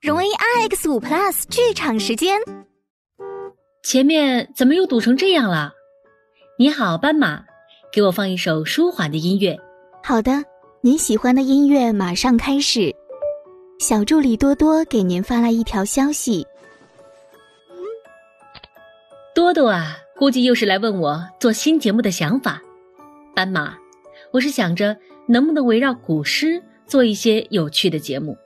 [0.00, 2.38] 荣威 RX 五 Plus 剧场时间，
[3.82, 5.72] 前面怎么又堵成这样了？
[6.56, 7.44] 你好，斑马，
[7.92, 9.58] 给我放一首舒缓的音乐。
[10.04, 10.44] 好的，
[10.82, 12.94] 您喜欢的音乐马上开始。
[13.80, 16.46] 小助理多多给您发来一条消息。
[19.34, 22.62] 多多啊，估计又是来问我做新节目的想法。
[23.34, 23.76] 斑马，
[24.30, 24.96] 我是想着
[25.26, 28.36] 能不能围绕古诗做一些有趣的节目。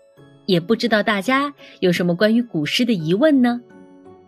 [0.52, 1.50] 也不知道大家
[1.80, 3.58] 有什么关于古诗的疑问呢？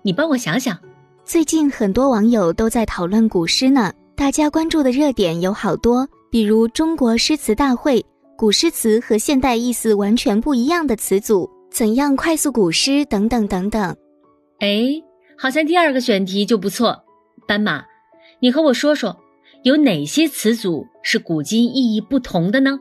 [0.01, 0.75] 你帮我想想。
[1.23, 8.03] 最近很多网友都在讨论古诗呢，大家关注的热点有好多，比如中国诗词大会、
[8.39, 13.95] 古诗词和现代意思完全不一样的词组，怎样快速古诗等等等等。
[14.61, 14.87] 哎，
[15.37, 17.05] 好像第二个选题就不错。
[17.47, 17.85] 斑马，
[18.41, 19.15] 你和我说说，
[19.65, 22.71] 有哪些词组是古今意义不同的呢？《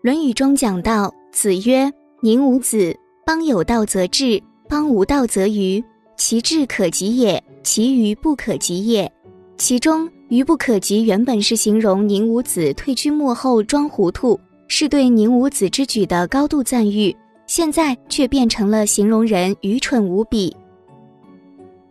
[0.00, 1.92] 论语》中讲到，子曰。
[2.20, 5.82] 宁无子，邦有道则治，邦无道则愚。
[6.16, 9.10] 其志可及也，其愚不可及也。
[9.56, 20.56] 其中“愚不可及”原本是形容宁武子退居幕后装糊涂，是对宁武子之举的高度赞誉，现在却变成了形容人愚蠢无比。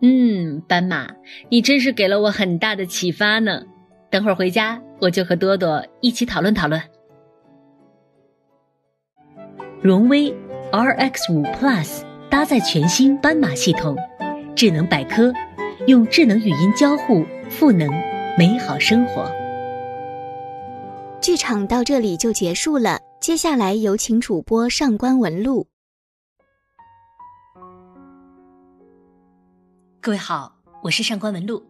[0.02, 1.07] 嗯，斑马，
[1.49, 3.61] 你真是给了我很大的启发呢。
[4.11, 6.81] 等会儿回家，我就和多多一起讨论讨论。
[9.88, 10.30] 荣威
[10.73, 13.95] RX 五 Plus 搭载全新斑马系统，
[14.53, 15.33] 智能百科，
[15.88, 17.89] 用智能语音交互赋能
[18.38, 19.31] 美好生活。
[21.21, 25.65] 剧场到这里就结束了，接下来有请主播上官文露。
[30.02, 31.63] 各位好，我是上官文露。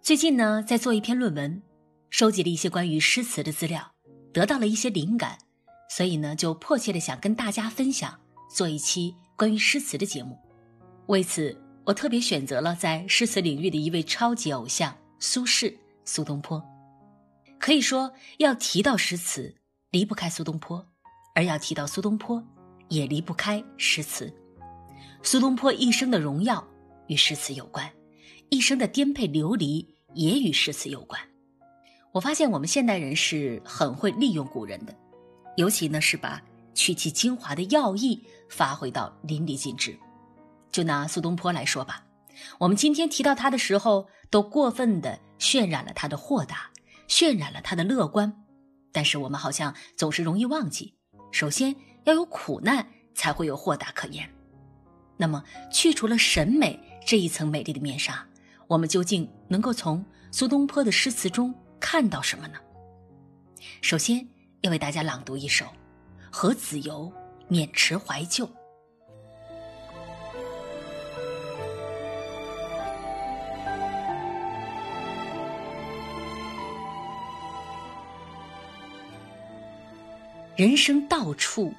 [0.00, 1.60] 最近呢，在做一篇论文，
[2.10, 3.90] 收集了一些关于诗词的资料，
[4.32, 5.36] 得到了一些灵感。
[5.88, 8.18] 所以呢，就迫切的想跟大家分享，
[8.54, 10.38] 做一期关于诗词的节目。
[11.06, 16.62] 为此，我特别选择了在诗词领域的一位超级偶像苏轼苏东坡。
[17.58, 19.54] 可以说，要提到诗词，
[19.90, 20.78] 离不开苏东坡；
[21.34, 22.42] 而要提到苏东坡，
[22.88, 24.32] 也离不开诗词。
[25.22, 26.64] 苏东坡一生的荣耀
[27.08, 27.90] 与诗词有关，
[28.50, 31.20] 一生的颠沛流离也与诗词有关。
[32.12, 34.94] 我发现我们现代人是很会利用古人的。
[35.58, 36.40] 尤其呢是把
[36.72, 39.98] 取其精华的要义发挥到淋漓尽致。
[40.70, 42.04] 就拿苏东坡来说吧，
[42.58, 46.70] 我们今天提到他的时候，都过分的渲染了他的豁达，
[47.08, 48.32] 渲染了他的乐观。
[48.92, 50.94] 但是我们好像总是容易忘记，
[51.32, 51.74] 首先
[52.04, 54.30] 要有苦难，才会有豁达可言。
[55.16, 55.42] 那么
[55.72, 58.24] 去除了审美这一层美丽的面纱，
[58.68, 62.60] 我们究竟能够从苏东坡的诗词中看到什么呢？
[63.82, 64.24] 首先。
[64.62, 65.64] 要为大家朗读一首
[66.32, 67.12] 《和子由
[67.48, 68.44] 勉池怀旧》。
[80.56, 81.72] 人生到处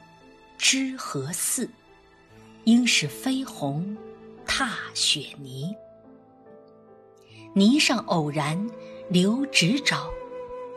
[0.57, 1.69] 知何似？
[2.63, 3.97] 应是飞鸿
[4.45, 5.75] 踏雪泥。
[7.53, 8.69] 泥上偶然
[9.09, 10.09] 留指爪，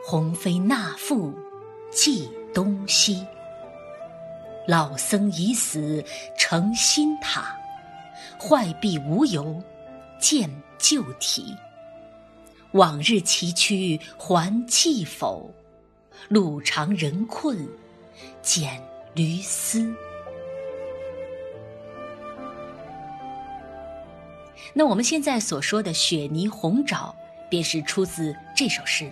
[0.05, 1.33] 鸿飞那复。
[1.95, 3.25] 寄东西，
[4.67, 6.03] 老僧已死
[6.37, 7.55] 成新塔，
[8.39, 9.61] 坏壁无由
[10.19, 11.55] 见旧题。
[12.71, 15.49] 往日崎岖还记否？
[16.29, 17.67] 路长人困
[18.41, 18.81] 见
[19.13, 19.93] 驴嘶。
[24.73, 27.13] 那我们现在所说的雪泥红爪，
[27.49, 29.11] 便是出自这首诗。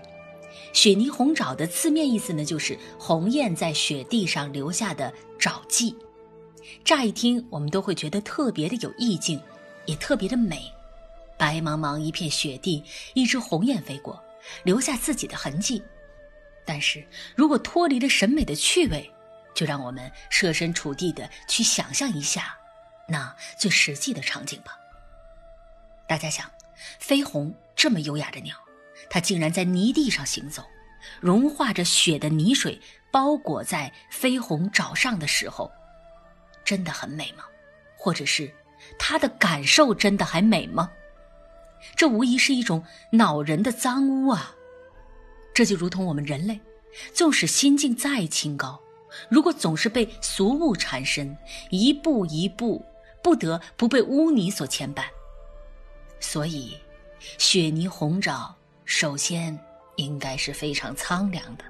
[0.74, 5.96] 雪泥红爪的字面意思呢，就是鸿雁在雪地上留下的爪迹。
[6.84, 9.42] 乍一听，我们都会觉得特别的有意境，
[9.86, 10.72] 也特别的美。
[11.38, 12.84] 白茫茫一片雪地，
[13.14, 14.24] 一只鸿雁飞过，
[14.64, 15.82] 留下自己的痕迹。
[16.64, 17.06] 但是
[17.36, 19.12] 如果脱离了审美的趣味，
[19.54, 22.56] 就让我们设身处地的去想象一下
[23.08, 24.78] 那最实际的场景吧。
[26.08, 26.50] 大家想，
[27.00, 28.56] 飞鸿这么优雅的鸟。
[29.14, 30.64] 它竟然在泥地上行走，
[31.20, 32.80] 融化着雪的泥水
[33.12, 35.70] 包裹在绯红爪上的时候，
[36.64, 37.44] 真的很美吗？
[37.98, 38.50] 或者是
[38.98, 40.90] 它的感受真的还美吗？
[41.98, 44.56] 这无疑是一种恼人的脏污啊！
[45.54, 46.58] 这就如同我们人类，
[47.14, 48.80] 纵使心境再清高，
[49.28, 51.38] 如果总是被俗物缠身，
[51.70, 52.86] 一步一步
[53.22, 55.04] 不得不被污泥所牵绊。
[56.22, 56.78] 所以，
[57.38, 58.56] 雪泥红爪。
[58.94, 59.58] 首先，
[59.96, 61.64] 应该是非常苍凉的、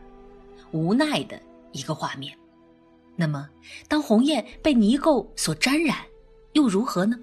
[0.71, 1.39] 无奈的
[1.71, 2.35] 一个画面。
[3.15, 3.47] 那么，
[3.87, 5.99] 当鸿雁被泥垢所沾染，
[6.53, 7.15] 又如何呢？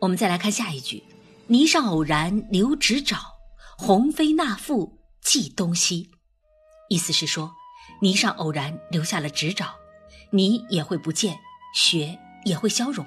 [0.00, 1.02] 我们再来看下一句
[1.48, 3.18] ：“泥上偶然留指爪，
[3.76, 6.08] 鸿飞那复计东西。”
[6.88, 7.52] 意思是说，
[8.00, 9.74] 泥上偶然留下了指爪，
[10.30, 11.36] 泥也会不见，
[11.74, 13.04] 雪也会消融。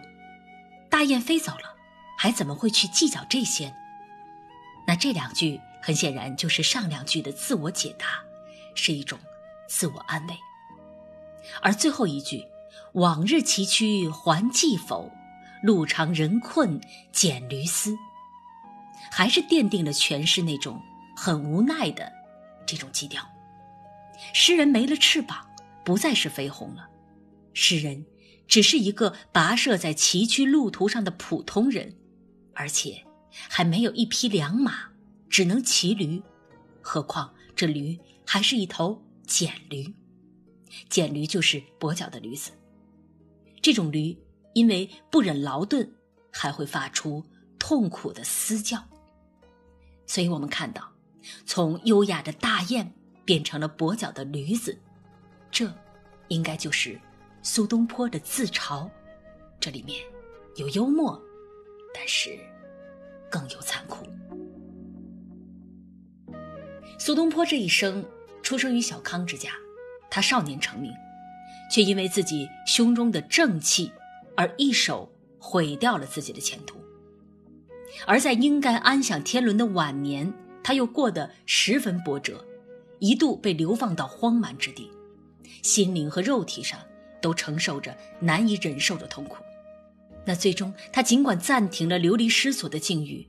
[0.90, 1.74] 大雁飞走了，
[2.18, 3.74] 还怎么会去计较这些？
[4.86, 8.24] 那这两句很显然就是上两句的自我解答，
[8.74, 9.20] 是一种
[9.70, 10.36] 自我安慰。
[11.62, 12.44] 而最后一句
[12.94, 15.12] “往日崎岖还记否？
[15.62, 17.96] 路长人困剪驴丝”，
[19.14, 20.82] 还是奠定了全诗那种
[21.16, 22.12] 很无奈的
[22.66, 23.24] 这种基调。
[24.34, 25.48] 诗人没了翅膀，
[25.84, 26.90] 不再是飞鸿了，
[27.54, 28.04] 诗人
[28.48, 31.96] 只是一个跋涉在崎岖路途上的普通人，
[32.56, 34.90] 而且还没有一匹良马，
[35.30, 36.22] 只能骑驴，
[36.82, 39.94] 何况这驴还是一头蹇驴。
[40.90, 42.52] 蹇驴就是跛脚的驴子，
[43.62, 44.18] 这种驴
[44.54, 45.90] 因为不忍劳顿，
[46.32, 47.24] 还会发出
[47.58, 48.84] 痛苦的嘶叫。
[50.06, 50.92] 所以我们看到，
[51.46, 52.94] 从优雅的大雁
[53.24, 54.78] 变成了跛脚的驴子，
[55.50, 55.74] 这
[56.28, 57.00] 应该就是
[57.42, 58.90] 苏东坡的自嘲。
[59.60, 60.04] 这里面
[60.58, 61.20] 有幽默，
[61.94, 62.38] 但是
[63.32, 64.06] 更有残酷。
[66.98, 68.04] 苏东坡这一生
[68.42, 69.52] 出生于小康之家。
[70.10, 70.94] 他少年成名，
[71.70, 73.92] 却因为自己胸中的正气，
[74.38, 76.78] 而一手毁掉了自己的前途。
[78.06, 80.32] 而在应该安享天伦的晚年，
[80.64, 82.46] 他又过得十分波折，
[83.00, 84.90] 一度被流放到荒蛮之地，
[85.62, 86.80] 心灵和肉体上
[87.22, 89.38] 都承受着难以忍受的痛苦。
[90.24, 93.28] 那最终，他尽管暂停了流离失所的境遇，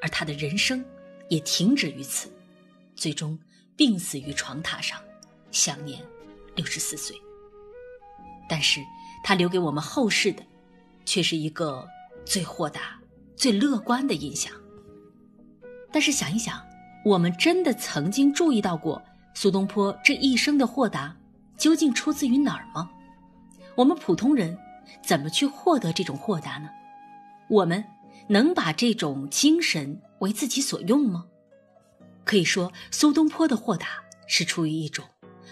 [0.00, 0.84] 而他的人生
[1.28, 2.28] 也停止于此，
[2.94, 3.38] 最终
[3.76, 5.00] 病死于床榻上，
[5.50, 6.00] 享年。
[6.54, 7.16] 六十四岁，
[8.46, 8.78] 但是
[9.24, 10.42] 他留给我们后世的，
[11.06, 11.88] 却是一个
[12.26, 13.00] 最豁达、
[13.34, 14.52] 最乐观的印象。
[15.90, 16.62] 但是想一想，
[17.06, 19.02] 我们真的曾经注意到过
[19.32, 21.16] 苏东坡这一生的豁达，
[21.56, 22.90] 究竟出自于哪儿吗？
[23.74, 24.54] 我们普通人
[25.02, 26.68] 怎么去获得这种豁达呢？
[27.48, 27.82] 我们
[28.28, 31.24] 能把这种精神为自己所用吗？
[32.24, 35.04] 可以说，苏东坡的豁达是出于一种。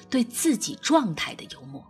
[0.09, 1.87] 对自己状态的幽默。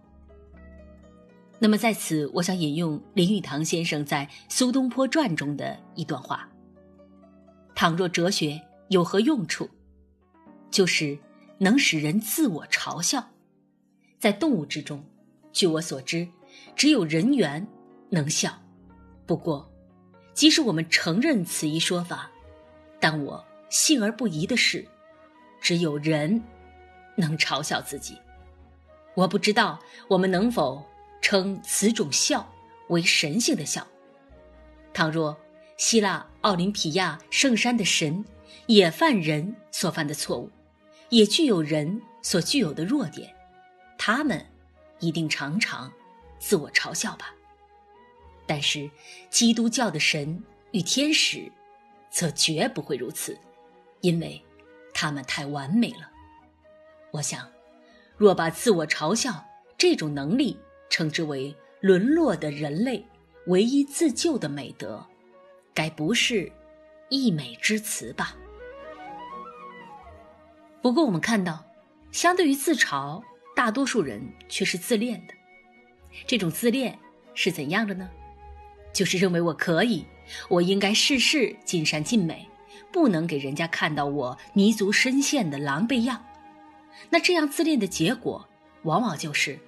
[1.59, 6.47] 那么在此，我想引用林语堂先生在《苏东坡传》中的一段话
[7.75, 9.71] ：“倘若哲学有何用处，
[10.71, 11.19] 就是
[11.57, 13.27] 能使人自我嘲笑。
[14.19, 15.03] 在动物之中，
[15.51, 16.29] 据我所知，
[16.77, 17.67] 只有人猿
[18.11, 18.53] 能笑。
[19.25, 19.67] 不过，
[20.35, 22.31] 即使我们承认此一说法，
[23.01, 24.87] 但我信而不疑的是，
[25.61, 26.43] 只有人。”
[27.17, 28.17] 能嘲笑自己，
[29.15, 29.79] 我不知道
[30.09, 30.83] 我们能否
[31.21, 32.51] 称此种笑
[32.89, 33.87] 为神性的笑。
[34.95, 35.39] 倘若
[35.77, 38.25] 希腊奥林匹亚圣山的神
[38.65, 40.51] 也犯人所犯的错误，
[41.11, 43.31] 也具有人所具有的弱点，
[43.99, 44.43] 他们
[45.01, 45.93] 一定常常
[46.39, 47.35] 自我嘲笑吧。
[48.47, 48.91] 但是
[49.29, 51.53] 基督教的神与天使，
[52.09, 53.37] 则绝不会如此，
[54.01, 54.43] 因为
[54.93, 56.11] 他们太完美了。
[57.13, 57.49] 我想，
[58.17, 59.45] 若把自我嘲笑
[59.77, 60.59] 这种能力
[60.89, 63.05] 称之为沦落的人类
[63.47, 65.05] 唯一自救的美德，
[65.73, 66.51] 该不是
[67.09, 68.37] 溢美之词吧？
[70.83, 71.65] 不过，我们看到，
[72.13, 73.23] 相对于自嘲，
[73.55, 75.35] 大多数人却是自恋的。
[76.27, 76.99] 这种自恋
[77.35, 78.09] 是怎样的呢？
[78.93, 80.05] 就是认为我可以，
[80.49, 82.50] 我应该事事尽善尽美，
[82.93, 86.25] 不能给人家看到我泥足深陷的狼狈样。
[87.09, 88.49] 那这样自恋的结果，
[88.83, 89.59] 往往就是，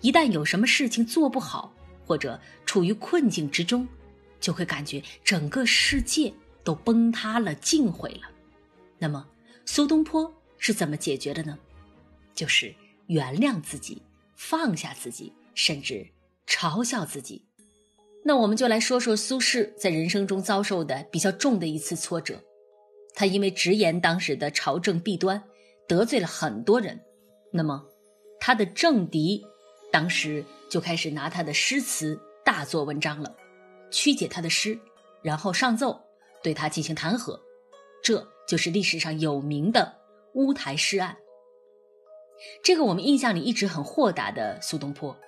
[0.00, 1.72] 一旦有什么事情做不好，
[2.06, 3.86] 或者处于困境之中，
[4.40, 6.32] 就会感觉整个世界
[6.64, 8.28] 都崩塌了、尽毁了。
[8.98, 9.26] 那么，
[9.64, 11.58] 苏东坡是怎么解决的呢？
[12.34, 12.74] 就是
[13.06, 14.02] 原谅自己，
[14.34, 16.06] 放下自己，甚至
[16.46, 17.44] 嘲笑自己。
[18.24, 22.42] 那我们就来说说苏轼在人生中遭受的比较重的一次挫折。
[23.14, 25.42] 他因为直言当时的朝政弊端。
[25.88, 27.00] 得罪了很多人，
[27.52, 27.84] 那么
[28.38, 29.44] 他的政敌
[29.90, 33.36] 当时就开始拿他的诗词大做文章了，
[33.90, 34.78] 曲解他的诗，
[35.20, 36.00] 然后上奏
[36.44, 37.36] 对他进行弹劾，
[38.04, 39.92] 这就是历史上有名的
[40.34, 41.16] 乌台诗案。
[42.62, 45.18] 这个我们印象里一直很豁达的苏东坡，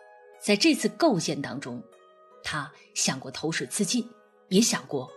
[0.40, 1.82] 在这次构陷当中，
[2.44, 4.08] 他想过投水自尽，
[4.48, 5.10] 也想过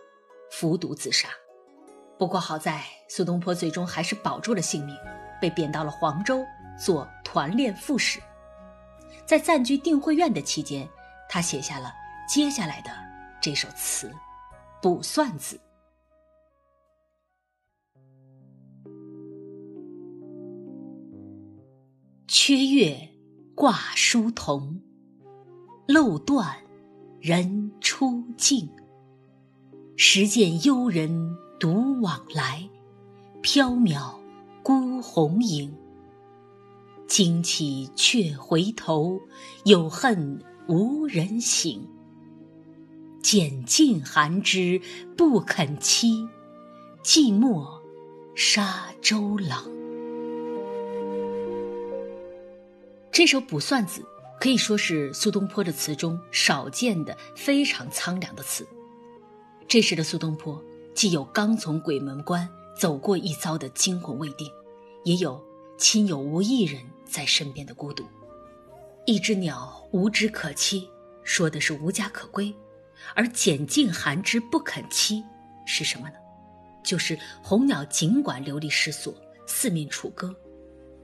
[0.50, 1.30] 服毒自杀，
[2.18, 4.96] 不过好在苏东坡最终还是保住了性命。
[5.42, 6.44] 被贬到了黄州
[6.80, 8.20] 做团练副使。
[9.26, 10.88] 在暂居定慧院的期间，
[11.30, 11.94] 他写下了
[12.28, 12.90] 接下来的
[13.42, 14.08] 这首词
[14.82, 15.58] 《卜算子》。
[22.28, 22.98] 缺月
[23.54, 24.82] 挂疏桐，
[25.88, 26.58] 漏断
[27.20, 28.70] 人初静。
[29.98, 32.68] 时见幽人独往来，
[33.42, 34.16] 缥缈
[34.62, 35.74] 孤鸿影。
[37.08, 39.22] 惊起却回头，
[39.64, 41.88] 有恨无人省。
[43.22, 44.82] 拣尽寒枝
[45.16, 46.28] 不肯栖，
[47.04, 47.66] 寂寞
[48.36, 49.58] 沙洲冷。
[53.12, 54.02] 这首《卜算子》
[54.42, 58.68] 可以说是苏东坡的词中少见的非常苍凉的词。
[59.68, 60.62] 这时的苏东坡，
[60.96, 64.50] 既有刚从鬼门关走过一遭的惊魂未定，
[65.04, 65.44] 也有
[65.78, 68.06] 亲友无一人在身边的孤独。
[69.06, 70.88] 一只鸟无枝可栖，
[71.22, 72.54] 说的是无家可归；
[73.14, 75.22] 而拣尽寒枝不肯栖，
[75.66, 76.16] 是什么呢？
[76.82, 79.14] 就是红鸟尽管流离失所，
[79.46, 80.34] 四面楚歌，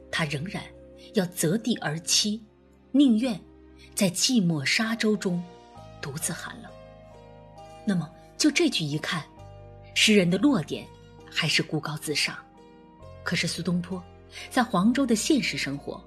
[0.10, 0.64] 它仍然
[1.16, 2.40] 要择地而栖，
[2.92, 3.40] 宁愿
[3.94, 5.44] 在寂寞沙洲中
[6.02, 6.72] 独自寒冷。
[7.86, 8.10] 那么。
[8.38, 9.24] 就这句一看，
[9.94, 10.88] 诗人的落点
[11.30, 12.38] 还是孤高自赏。
[13.24, 14.04] 可是苏东坡
[14.50, 16.04] 在黄州的现实生活，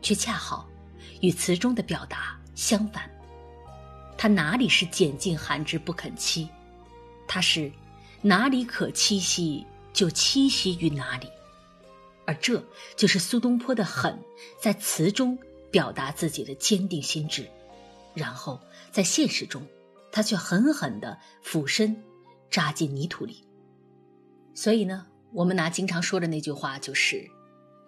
[0.00, 0.68] 却恰好
[1.20, 3.10] 与词中的表达相反。
[4.16, 6.46] 他哪里是拣尽寒枝不肯栖，
[7.26, 7.72] 他是
[8.20, 11.28] 哪里可栖息就栖息于哪里。
[12.24, 12.64] 而这
[12.96, 14.16] 就是苏东坡的狠，
[14.60, 15.36] 在词中
[15.72, 17.50] 表达自己的坚定心智，
[18.14, 18.60] 然后
[18.92, 19.66] 在现实中。
[20.14, 22.04] 他却狠狠地俯身，
[22.52, 23.44] 扎进泥土里。
[24.54, 27.26] 所以呢，我们拿经常说的那句话，就是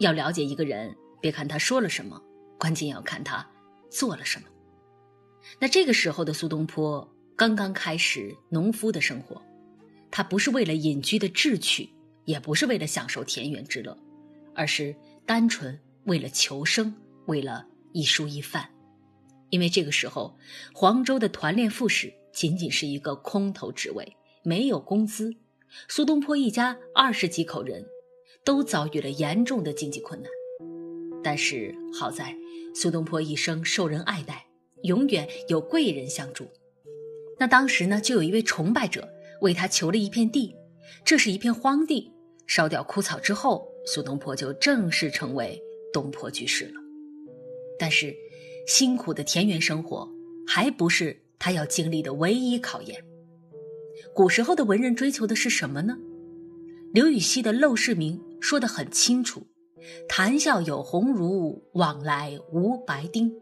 [0.01, 2.21] 要了解一个人，别看他说了什么，
[2.59, 3.47] 关键要看他
[3.91, 4.49] 做了什么。
[5.61, 7.07] 那这个时候的苏东坡
[7.37, 9.43] 刚刚开始农夫的生活，
[10.11, 11.91] 他不是为了隐居的志趣，
[12.25, 13.97] 也不是为了享受田园之乐，
[14.55, 16.95] 而是单纯为了求生，
[17.27, 18.71] 为了一蔬一饭。
[19.51, 20.37] 因为这个时候，
[20.73, 25.35] 黄州的团练副使仅仅是一个空头职位，没有工资。
[25.89, 27.85] 苏东坡一家二十几口人，
[28.45, 30.31] 都遭遇了严重的经济困难。
[31.23, 32.37] 但是好在
[32.75, 34.47] 苏东坡一生受人爱戴，
[34.83, 36.47] 永远有贵人相助。
[37.39, 39.09] 那当时呢，就有一位崇拜者
[39.41, 40.55] 为他求了一片地，
[41.05, 42.13] 这是一片荒地。
[42.47, 45.61] 烧掉枯草之后，苏东坡就正式成为
[45.93, 46.75] 东坡居士了。
[47.79, 48.15] 但是。
[48.67, 50.11] 辛苦的田园生活
[50.47, 53.05] 还不是他要经历的唯一考验。
[54.15, 55.99] 古时候的文人追求的是什么呢？
[56.93, 59.45] 刘禹锡的《陋室铭》说得很清楚
[60.09, 63.35] ：“谈笑有鸿儒，往来无白丁。”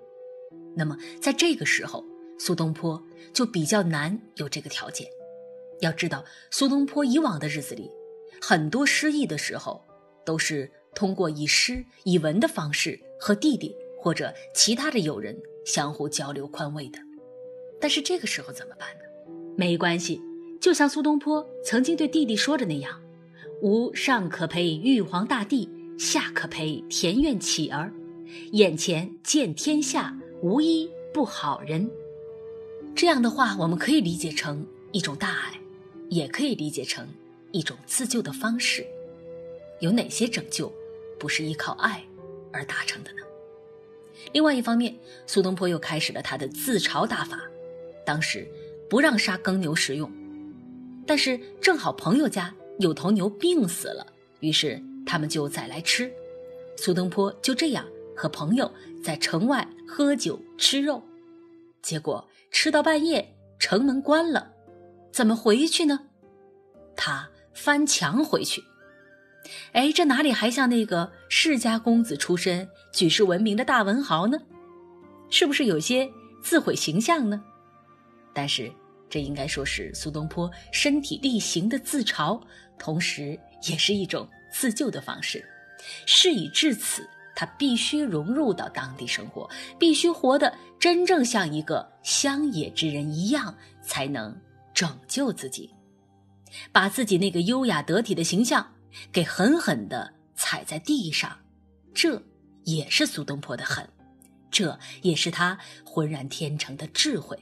[0.75, 2.03] 那么在这个时候，
[2.39, 3.03] 苏东坡
[3.35, 5.07] 就比较难有这个条件。
[5.83, 7.91] 要知道，苏东坡以往的日子里，
[8.41, 9.85] 很多失意的时候，
[10.25, 13.77] 都是通过以诗以文的方式和弟弟。
[13.99, 16.99] 或者其他的友人相互交流宽慰的，
[17.81, 19.05] 但是这个时候怎么办呢？
[19.57, 20.21] 没关系，
[20.63, 23.03] 就像苏东坡曾经对弟弟说的那样
[23.63, 27.93] ：“吾上可陪玉皇大帝，下可陪田园乞儿，
[28.53, 31.91] 眼前见天下无一不好人。”
[32.95, 35.61] 这样的话，我们可以理解成一种大爱，
[36.09, 37.09] 也可以理解成
[37.51, 38.87] 一种自救的方式。
[39.81, 40.73] 有哪些拯救
[41.19, 42.05] 不是依靠爱
[42.53, 43.23] 而达成的呢？
[44.33, 47.41] 另外一方面，苏东坡又开始了他的自嘲大法。
[48.07, 48.47] 当时
[48.89, 50.09] 不让杀耕牛食用，
[51.07, 54.07] 但是正好朋友家有头牛病死了，
[54.41, 56.13] 于是他们就宰来吃。
[56.77, 57.85] 苏东坡就这样
[58.17, 58.71] 和朋友
[59.03, 61.03] 在城外喝酒吃肉，
[61.83, 64.53] 结果吃到半夜，城门关了，
[65.13, 66.01] 怎么回去呢？
[66.97, 68.63] 他翻墙回去。
[69.73, 74.39] 哎，这哪里还像那个世家公子出身、举世闻名的大文豪呢？
[75.31, 76.11] 是不是有些
[76.43, 77.43] 自毁形象呢？
[78.33, 78.73] 但是
[79.13, 82.41] 这应该说是苏东坡身体力行的自嘲，
[82.79, 83.39] 同时
[83.69, 85.45] 也是一种自救的方式。
[86.07, 89.47] 事已至此，他必须融入到当地生活，
[89.79, 94.35] 必须活得真正像一个乡野之人一样，才能
[94.73, 95.69] 拯救自己，
[96.73, 98.67] 把自己那个优雅得体的形象。
[99.13, 101.39] 给狠狠地踩在地上，
[101.93, 102.23] 这
[102.65, 103.87] 也是苏东坡的狠，
[104.51, 107.39] 这也是他浑然天成的智慧。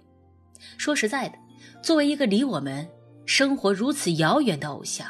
[0.78, 1.36] 说实在的，
[1.82, 2.88] 作为一个离我们
[3.26, 5.06] 生活如此遥远的偶像，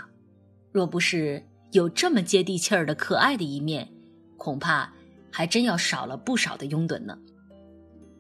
[0.73, 3.89] 若不是有这么接地气儿的可爱的一面，
[4.37, 4.93] 恐怕
[5.31, 7.19] 还真要少了不少的拥趸呢。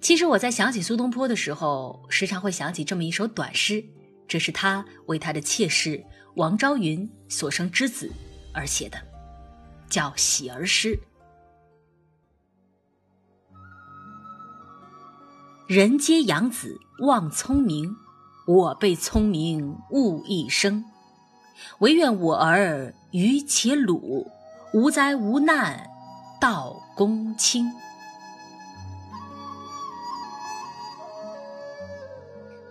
[0.00, 3.84] 其实我在想起苏东坡的时候，时常会想起这么一首短诗，
[4.26, 6.02] 这是他为他的妾室
[6.36, 8.10] 王昭云所生之子
[8.54, 8.98] 而写的，
[9.88, 10.96] 叫《喜儿诗》。
[15.66, 17.94] 人皆养子望聪明，
[18.50, 20.84] 我被聪明误一生。
[21.78, 24.28] 唯愿我儿愚且鲁，
[24.72, 25.88] 无灾无难
[26.40, 27.72] 到公卿。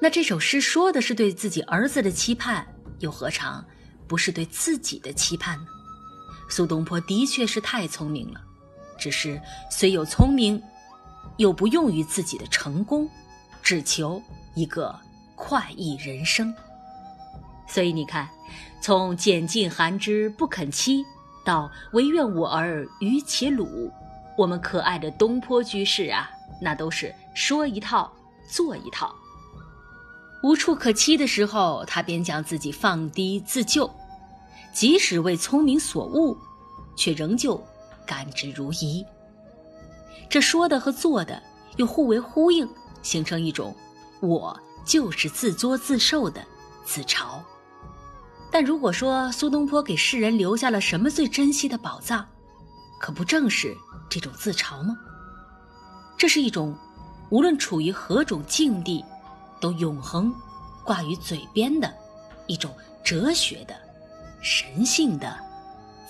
[0.02, 2.68] 那这首诗说的是对自己儿子的期盼，
[3.00, 3.66] 又何尝
[4.06, 5.68] 不是对自己的期盼呢？
[6.50, 8.42] 苏东坡的确是太聪明了，
[8.98, 10.62] 只是虽有聪明。
[11.38, 13.10] 又不用于自己的成功，
[13.64, 14.22] 只求
[14.56, 14.94] 一个
[15.40, 16.54] 快意人生。
[17.66, 18.28] 所以你看，
[18.82, 21.02] 从拣尽寒枝不肯栖，
[21.46, 23.90] 到唯愿我儿愚且鲁，
[24.38, 26.30] 我们可爱的东坡居士啊，
[26.60, 28.12] 那都是说一套
[28.50, 29.16] 做一套。
[30.44, 33.90] 无处可栖的时候，他便将自己放低自救；
[34.74, 36.38] 即使为聪明所误，
[36.98, 37.64] 却仍旧
[38.06, 39.06] 甘之如饴。
[40.30, 41.42] 这说的和做的
[41.78, 42.68] 又互为呼应，
[43.02, 43.74] 形成一种
[44.22, 46.44] “我就是自作自受”的
[46.84, 47.40] 自嘲。
[48.50, 52.26] 但如果说苏东坡给世人留下了什么最珍惜的宝藏，
[53.00, 53.78] 可不正是
[54.10, 54.98] 这种自嘲吗？
[56.18, 56.76] 这是一种
[57.30, 59.06] 无论处于何种境地，
[59.62, 60.34] 都永恒
[60.84, 61.94] 挂于嘴边的
[62.48, 63.76] 一种哲学的、
[64.42, 65.32] 神性的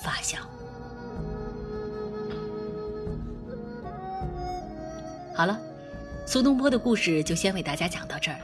[0.01, 0.41] 发想。
[5.35, 5.59] 好了，
[6.25, 8.39] 苏东坡的故事就先为大家讲到这儿。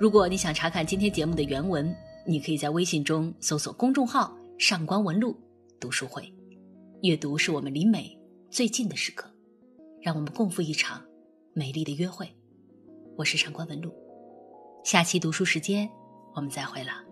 [0.00, 5.36] 如果你想查看今天节目的原文，你可以在微信中搜索公众号“上官文录
[5.78, 6.32] 读书会”。
[7.04, 9.30] 阅读是我们离美最近的时刻，
[10.00, 11.04] 让我们共赴一场
[11.52, 12.26] 美丽的约会。
[13.14, 13.92] 我是上官文露，
[14.86, 15.86] 下期读书时间
[16.34, 17.09] 我们再会了。